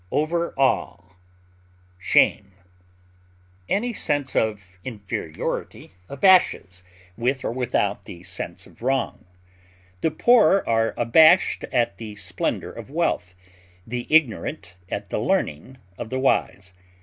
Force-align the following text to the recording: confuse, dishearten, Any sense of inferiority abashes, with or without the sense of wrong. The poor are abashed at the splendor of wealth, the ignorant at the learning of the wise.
confuse, 0.09 0.51
dishearten, 1.99 2.51
Any 3.69 3.93
sense 3.93 4.35
of 4.35 4.79
inferiority 4.83 5.91
abashes, 6.09 6.83
with 7.15 7.45
or 7.45 7.51
without 7.51 8.05
the 8.05 8.23
sense 8.23 8.65
of 8.65 8.81
wrong. 8.81 9.25
The 10.01 10.09
poor 10.09 10.63
are 10.65 10.95
abashed 10.97 11.65
at 11.65 11.99
the 11.99 12.15
splendor 12.15 12.71
of 12.71 12.89
wealth, 12.89 13.35
the 13.85 14.07
ignorant 14.09 14.75
at 14.89 15.11
the 15.11 15.19
learning 15.19 15.77
of 15.99 16.09
the 16.09 16.17
wise. 16.19 16.73